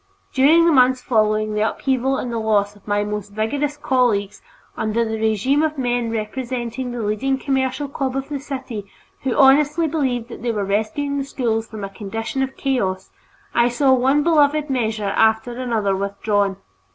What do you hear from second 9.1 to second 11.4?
who honestly believed that they were rescuing the